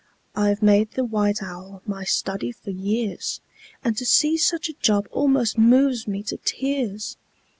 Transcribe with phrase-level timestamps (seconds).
[0.35, 3.39] I've made the white owl my study for years,
[3.83, 7.17] And to see such a job almost moves me to tears!